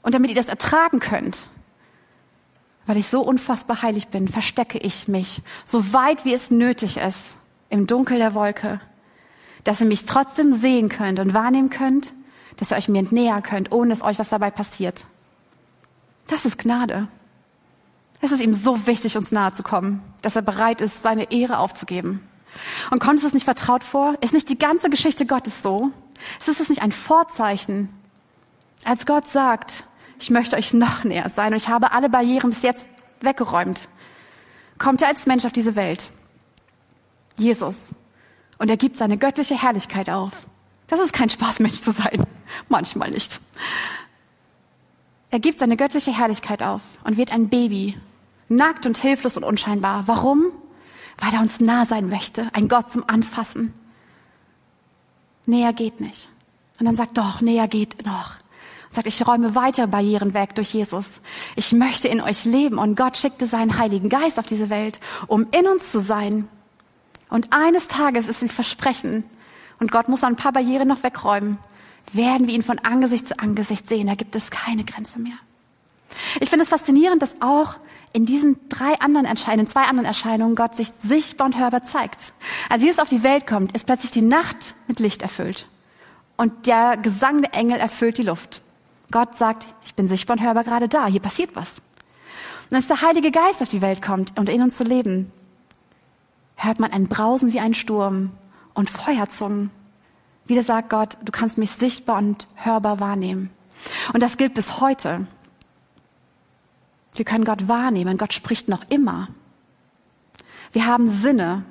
[0.01, 1.47] Und damit ihr das ertragen könnt,
[2.89, 7.37] weil ich so unfassbar heilig bin, verstecke ich mich, so weit wie es nötig ist,
[7.69, 8.81] im Dunkel der Wolke,
[9.63, 12.13] dass ihr mich trotzdem sehen könnt und wahrnehmen könnt,
[12.57, 15.05] dass ihr euch mir näher könnt, ohne dass euch was dabei passiert.
[16.29, 17.07] Das ist Gnade.
[18.21, 21.59] Es ist ihm so wichtig, uns nahe zu kommen, dass er bereit ist, seine Ehre
[21.59, 22.27] aufzugeben.
[22.89, 24.15] Und kommt es nicht vertraut vor?
[24.21, 25.91] Ist nicht die ganze Geschichte Gottes so?
[26.39, 27.89] Ist es nicht ein Vorzeichen?
[28.83, 29.83] Als Gott sagt,
[30.19, 32.87] ich möchte euch noch näher sein und ich habe alle Barrieren bis jetzt
[33.21, 33.87] weggeräumt,
[34.77, 36.11] kommt er als Mensch auf diese Welt.
[37.37, 37.75] Jesus.
[38.57, 40.47] Und er gibt seine göttliche Herrlichkeit auf.
[40.87, 42.25] Das ist kein Spaß, Mensch zu sein.
[42.69, 43.39] Manchmal nicht.
[45.29, 47.97] Er gibt seine göttliche Herrlichkeit auf und wird ein Baby.
[48.49, 50.07] Nackt und hilflos und unscheinbar.
[50.07, 50.51] Warum?
[51.19, 53.73] weil er uns nah sein möchte, ein Gott zum Anfassen.
[55.45, 56.29] Näher geht nicht.
[56.79, 58.35] Und dann sagt, doch, näher geht noch.
[58.91, 61.21] Sagt, ich räume weitere Barrieren weg durch Jesus.
[61.55, 62.79] Ich möchte in euch leben.
[62.79, 66.47] Und Gott schickte seinen Heiligen Geist auf diese Welt, um in uns zu sein
[67.29, 69.23] Und eines Tages ist sie Versprechen,
[69.79, 71.57] und Gott muss ein paar Barrieren noch wegräumen,
[72.11, 74.07] werden wir ihn von Angesicht zu Angesicht sehen.
[74.07, 75.37] Da gibt es keine Grenze mehr.
[76.39, 77.75] Ich finde es faszinierend, dass auch
[78.11, 82.33] in diesen drei anderen Erscheinungen, zwei anderen Erscheinungen Gott sich sichtbar und hörbar zeigt.
[82.69, 85.67] Als Jesus auf die Welt kommt, ist plötzlich die Nacht mit Licht erfüllt.
[86.35, 88.61] Und der Gesang der Engel erfüllt die Luft.
[89.11, 91.81] Gott sagt, ich bin sichtbar und hörbar gerade da, hier passiert was.
[92.69, 95.31] Und als der Heilige Geist auf die Welt kommt und in uns zu leben,
[96.55, 98.31] hört man ein Brausen wie ein Sturm
[98.73, 99.71] und Feuerzungen.
[100.45, 103.49] Wieder sagt Gott, du kannst mich sichtbar und hörbar wahrnehmen.
[104.13, 105.25] Und das gilt bis heute.
[107.13, 108.17] Wir können Gott wahrnehmen.
[108.17, 109.29] Gott spricht noch immer.
[110.71, 111.65] Wir haben Sinne,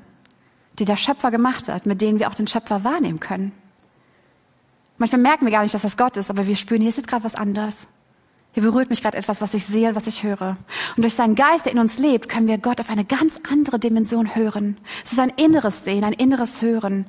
[0.79, 3.53] die der Schöpfer gemacht hat, mit denen wir auch den Schöpfer wahrnehmen können.
[4.99, 7.09] Manchmal merken wir gar nicht, dass das Gott ist, aber wir spüren, hier ist jetzt
[7.09, 7.75] gerade was anderes.
[8.53, 10.57] Hier berührt mich gerade etwas, was ich sehe und was ich höre.
[10.97, 13.79] Und durch seinen Geist, der in uns lebt, können wir Gott auf eine ganz andere
[13.79, 14.79] Dimension hören.
[15.05, 17.07] Es ist ein inneres Sehen, ein inneres Hören.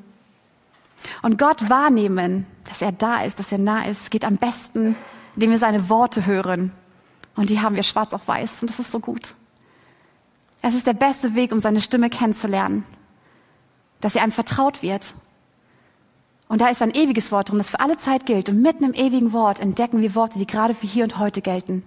[1.22, 4.96] Und Gott wahrnehmen, dass er da ist, dass er nah ist, geht am besten,
[5.36, 6.72] indem wir seine Worte hören.
[7.36, 8.62] Und die haben wir schwarz auf weiß.
[8.62, 9.34] Und das ist so gut.
[10.62, 12.84] Es ist der beste Weg, um seine Stimme kennenzulernen.
[14.02, 15.16] Dass sie einem vertraut wird.
[16.50, 18.50] Und da ist ein ewiges Wort drin, das für alle Zeit gilt.
[18.50, 21.84] Und mitten im ewigen Wort entdecken wir Worte, die gerade für hier und heute gelten.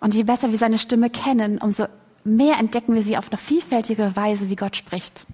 [0.00, 1.86] Und je besser wir seine Stimme kennen, umso
[2.24, 5.26] mehr entdecken wir sie auf eine vielfältige Weise, wie Gott spricht.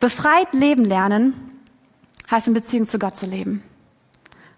[0.00, 1.34] Befreit leben lernen
[2.30, 3.62] heißt in Beziehung zu Gott zu leben.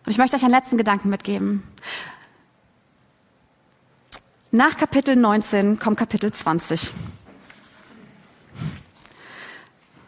[0.06, 1.64] Und ich möchte euch einen letzten Gedanken mitgeben.
[4.52, 6.92] Nach Kapitel 19 kommt Kapitel 20.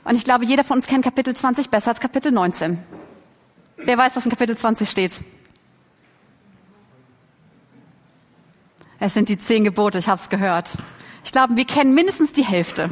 [0.06, 2.78] Und ich glaube, jeder von uns kennt Kapitel 20 besser als Kapitel 19.
[3.76, 5.20] Wer weiß, was in Kapitel 20 steht?
[9.00, 10.74] Es sind die zehn Gebote, ich habe es gehört.
[11.24, 12.90] Ich glaube, wir kennen mindestens die Hälfte.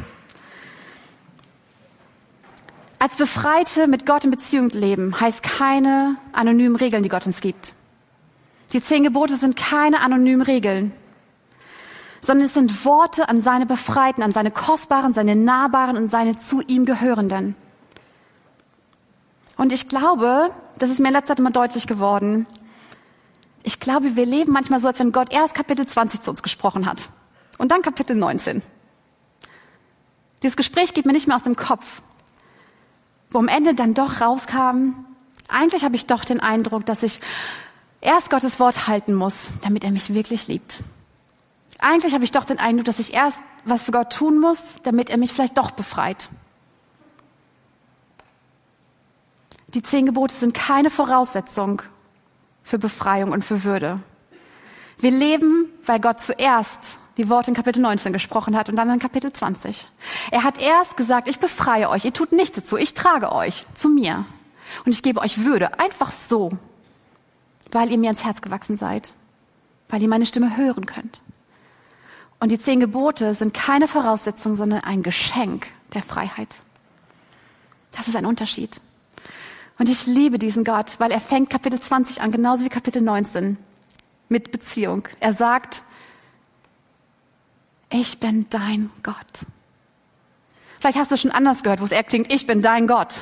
[2.99, 7.73] Als Befreite mit Gott in Beziehung leben, heißt keine anonymen Regeln, die Gott uns gibt.
[8.73, 10.91] Die zehn Gebote sind keine anonymen Regeln,
[12.25, 16.61] sondern es sind Worte an seine Befreiten, an seine Kostbaren, seine Nahbaren und seine zu
[16.61, 17.55] ihm Gehörenden.
[19.57, 22.45] Und ich glaube, das ist mir in letzter Zeit immer deutlich geworden,
[23.67, 26.85] ich glaube, wir leben manchmal so, als wenn Gott erst Kapitel 20 zu uns gesprochen
[26.85, 27.09] hat
[27.57, 28.61] und dann Kapitel 19.
[30.43, 32.03] Dieses Gespräch geht mir nicht mehr aus dem Kopf
[33.35, 34.93] wo am Ende dann doch rauskam,
[35.49, 37.19] eigentlich habe ich doch den Eindruck, dass ich
[37.99, 40.79] erst Gottes Wort halten muss, damit er mich wirklich liebt.
[41.85, 45.11] Eigentlich habe ich doch den Eindruck, dass ich erst was für Gott tun muss, damit
[45.11, 46.29] er mich vielleicht doch befreit.
[49.67, 51.83] Die zehn Gebote sind keine Voraussetzung
[52.63, 53.99] für Befreiung und für Würde.
[54.97, 58.97] Wir leben, weil Gott zuerst die Worte in Kapitel 19 gesprochen hat und dann in
[58.97, 59.87] Kapitel 20.
[60.31, 63.89] Er hat erst gesagt, ich befreie euch, ihr tut nichts dazu, ich trage euch zu
[63.89, 64.25] mir
[64.87, 66.49] und ich gebe euch Würde, einfach so,
[67.71, 69.13] weil ihr mir ins Herz gewachsen seid,
[69.89, 71.21] weil ihr meine Stimme hören könnt.
[72.39, 76.55] Und die zehn Gebote sind keine Voraussetzung, sondern ein Geschenk der Freiheit.
[77.91, 78.81] Das ist ein Unterschied.
[79.77, 83.57] Und ich liebe diesen Gott, weil er fängt Kapitel 20 an, genauso wie Kapitel 19,
[84.29, 85.07] mit Beziehung.
[85.19, 85.83] Er sagt,
[87.89, 89.15] ich bin dein Gott.
[90.79, 93.15] Vielleicht hast du schon anders gehört, wo es eher klingt, ich bin dein Gott.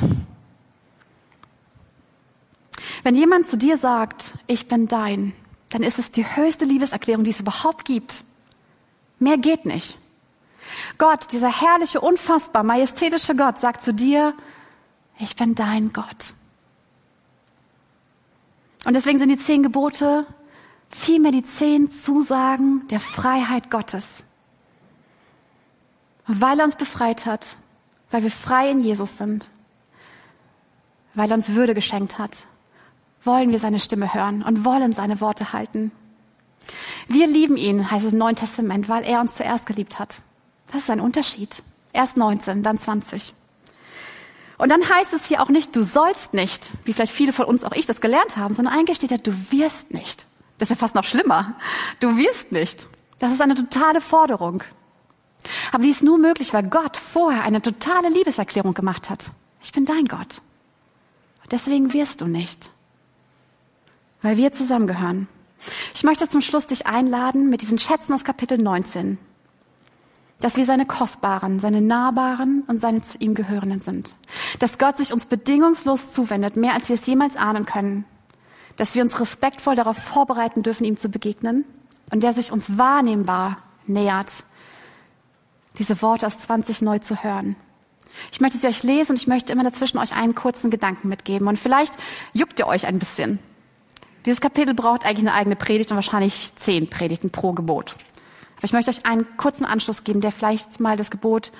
[3.04, 5.34] Wenn jemand zu dir sagt, ich bin dein,
[5.70, 8.24] dann ist es die höchste Liebeserklärung, die es überhaupt gibt.
[9.24, 9.98] Mehr geht nicht.
[10.98, 14.34] Gott, dieser herrliche, unfassbar majestätische Gott, sagt zu dir,
[15.20, 16.34] ich bin dein Gott.
[18.86, 20.26] Und deswegen sind die zehn Gebote
[20.90, 24.24] vielmehr die zehn Zusagen der Freiheit Gottes
[26.28, 27.58] weil er uns befreit hat,
[28.12, 29.50] weil wir frei in Jesus sind,
[31.14, 32.48] weil er uns Würde geschenkt hat,
[33.24, 35.92] wollen wir seine Stimme hören und wollen seine Worte halten.
[37.08, 40.22] Wir lieben ihn, heißt es im Neuen Testament, weil er uns zuerst geliebt hat.
[40.72, 41.64] Das ist ein Unterschied.
[41.92, 43.34] Erst 19, dann 20.
[44.58, 47.64] Und dann heißt es hier auch nicht, du sollst nicht, wie vielleicht viele von uns,
[47.64, 50.26] auch ich, das gelernt haben, sondern eigentlich steht da, du wirst nicht.
[50.58, 51.56] Das ist ja fast noch schlimmer.
[52.00, 52.88] Du wirst nicht.
[53.20, 54.64] Das ist eine totale Forderung.
[55.72, 59.32] Aber die ist nur möglich, weil Gott vorher eine totale Liebeserklärung gemacht hat.
[59.62, 60.42] Ich bin dein Gott.
[61.52, 62.70] Deswegen wirst du nicht.
[64.22, 65.28] Weil wir zusammengehören.
[65.94, 69.18] Ich möchte zum Schluss dich einladen mit diesen Schätzen aus Kapitel 19.
[70.40, 74.16] Dass wir seine Kostbaren, seine Nahbaren und seine zu ihm Gehörenden sind.
[74.60, 78.06] Dass Gott sich uns bedingungslos zuwendet, mehr als wir es jemals ahnen können.
[78.76, 81.66] Dass wir uns respektvoll darauf vorbereiten dürfen, ihm zu begegnen.
[82.12, 84.44] Und der sich uns wahrnehmbar nähert
[85.78, 87.56] diese Worte aus 20 neu zu hören.
[88.32, 91.48] Ich möchte sie euch lesen und ich möchte immer dazwischen euch einen kurzen Gedanken mitgeben.
[91.48, 91.96] Und vielleicht
[92.34, 93.40] juckt ihr euch ein bisschen.
[94.26, 97.96] Dieses Kapitel braucht eigentlich eine eigene Predigt und wahrscheinlich zehn Predigten pro Gebot.
[98.58, 101.52] Aber ich möchte euch einen kurzen Anschluss geben, der vielleicht mal das Gebot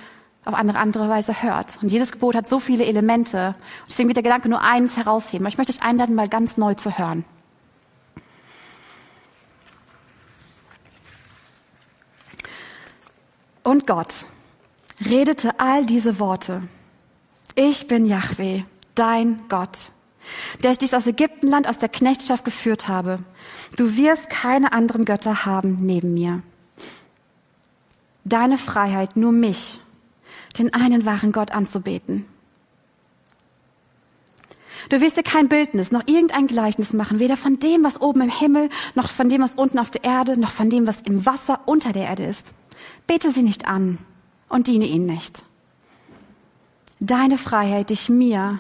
[0.46, 1.80] auf eine andere Weise hört.
[1.82, 3.56] Und jedes Gebot hat so viele Elemente.
[3.90, 5.48] Deswegen wird der Gedanke nur eins herausheben.
[5.48, 7.26] Ich möchte euch einladen, mal ganz neu zu hören.
[13.64, 14.26] Und Gott
[15.00, 16.64] redete all diese Worte.
[17.56, 18.64] Ich bin Yahweh,
[18.96, 19.92] dein Gott,
[20.64, 23.20] der ich dich aus Ägyptenland, aus der Knechtschaft geführt habe.
[23.78, 26.42] Du wirst keine anderen Götter haben neben mir.
[28.26, 29.82] Deine Freiheit, nur mich,
[30.58, 32.26] den einen wahren Gott anzubeten.
[34.90, 38.30] Du wirst dir kein Bildnis noch irgendein Gleichnis machen, weder von dem, was oben im
[38.30, 41.62] Himmel, noch von dem, was unten auf der Erde, noch von dem, was im Wasser
[41.66, 42.54] unter der Erde ist.
[43.08, 43.98] Bete sie nicht an
[44.50, 45.44] und diene ihnen nicht.
[47.00, 48.60] Deine Freiheit, dich mir,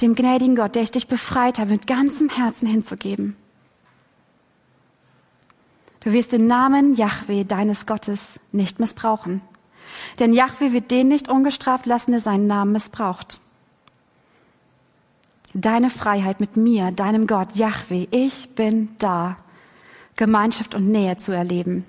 [0.00, 3.36] dem gnädigen Gott, der ich dich befreit habe, mit ganzem Herzen hinzugeben.
[6.00, 9.40] Du wirst den Namen Yahweh, deines Gottes, nicht missbrauchen.
[10.18, 13.40] Denn Yahweh wird den nicht ungestraft lassen, der seinen Namen missbraucht.
[15.54, 19.36] Deine Freiheit mit mir, deinem Gott, Yahweh, ich bin da,
[20.16, 21.86] Gemeinschaft und Nähe zu erleben.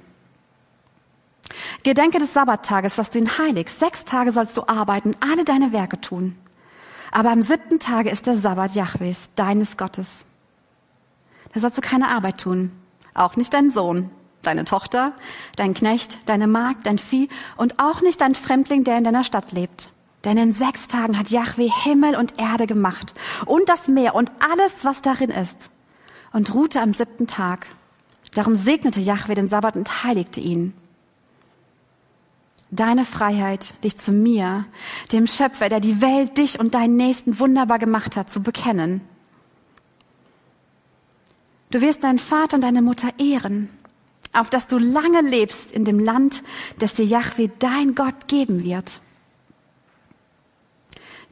[1.83, 3.79] Gedenke des Sabbattages, dass du ihn heiligst.
[3.79, 6.35] Sechs Tage sollst du arbeiten, alle deine Werke tun.
[7.15, 10.25] Aber am siebten Tage ist der Sabbat Jahwes, deines Gottes.
[11.53, 12.73] Da sollst du keine Arbeit tun,
[13.13, 14.09] auch nicht dein Sohn,
[14.41, 15.13] deine Tochter,
[15.55, 19.53] dein Knecht, deine Magd, dein Vieh und auch nicht dein Fremdling, der in deiner Stadt
[19.53, 19.91] lebt.
[20.25, 23.13] Denn in sechs Tagen hat Jahwe Himmel und Erde gemacht
[23.45, 25.69] und das Meer und alles, was darin ist
[26.33, 27.67] und ruhte am siebten Tag.
[28.33, 30.73] Darum segnete Jahwe den Sabbat und heiligte ihn
[32.75, 34.65] deine Freiheit, dich zu mir,
[35.11, 39.01] dem Schöpfer, der die Welt, dich und deinen Nächsten wunderbar gemacht hat, zu bekennen.
[41.71, 43.69] Du wirst deinen Vater und deine Mutter ehren,
[44.33, 46.43] auf dass du lange lebst in dem Land,
[46.79, 49.01] das dir Yahweh, dein Gott, geben wird.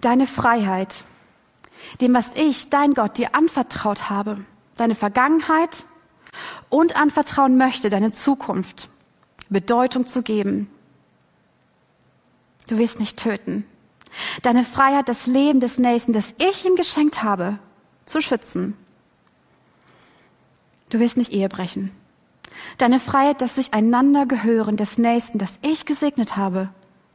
[0.02, 1.06] Deine Freiheit,
[2.02, 4.44] dem, was ich, dein Gott, dir anvertraut habe,
[4.76, 5.86] deine Vergangenheit
[6.70, 8.90] und anvertrauen möchte, deine Zukunft,
[9.50, 10.68] Bedeutung zu geben
[12.68, 13.66] Du wirst nicht töten.
[14.42, 17.60] Deine Freiheit, das Leben des Nächsten, das ich ihm geschenkt habe,
[18.06, 18.78] zu schützen.
[20.90, 21.92] Du wirst nicht Ehe brechen.
[22.78, 26.70] Deine Freiheit, das sich einander gehören des Nächsten, das ich gesegnet habe,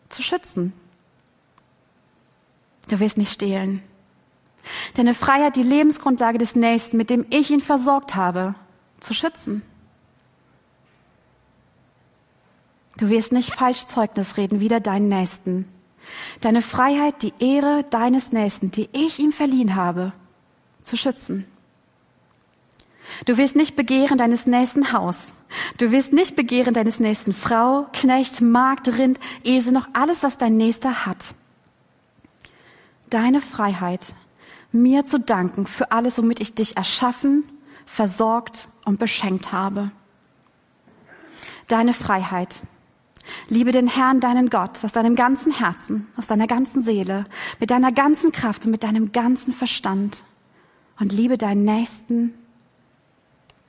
[0.09, 0.73] zu schützen.
[2.89, 3.83] Du wirst nicht stehlen.
[4.95, 8.55] Deine Freiheit, die Lebensgrundlage des Nächsten, mit dem ich ihn versorgt habe,
[9.01, 9.63] zu schützen.
[12.99, 15.69] Du wirst nicht falsch Zeugnis reden, wieder deinen Nächsten.
[16.41, 20.13] Deine Freiheit, die Ehre deines Nächsten, die ich ihm verliehen habe,
[20.83, 21.47] zu schützen.
[23.25, 25.17] Du wirst nicht begehren deines nächsten Haus.
[25.79, 30.57] Du wirst nicht begehren deines nächsten Frau, Knecht, Magd, Rind, Esel, noch alles, was dein
[30.57, 31.35] Nächster hat.
[33.11, 34.15] Deine Freiheit,
[34.73, 37.45] mir zu danken für alles, womit ich dich erschaffen,
[37.87, 39.93] versorgt und beschenkt habe.
[41.69, 42.63] Deine Freiheit,
[43.49, 47.27] Liebe den Herrn, deinen Gott, aus deinem ganzen Herzen, aus deiner ganzen Seele,
[47.61, 50.23] mit deiner ganzen Kraft und mit deinem ganzen Verstand.
[51.01, 52.35] Und liebe deinen Nächsten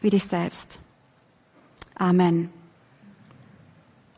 [0.02, 0.80] wie dich selbst.
[1.96, 2.50] Amen.